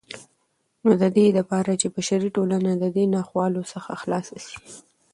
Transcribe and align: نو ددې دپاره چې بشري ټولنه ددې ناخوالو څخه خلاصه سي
نو 0.83 0.91
ددې 1.01 1.25
دپاره 1.39 1.71
چې 1.81 1.87
بشري 1.95 2.29
ټولنه 2.35 2.71
ددې 2.83 3.05
ناخوالو 3.15 3.61
څخه 3.73 3.91
خلاصه 4.01 4.35
سي 4.45 4.55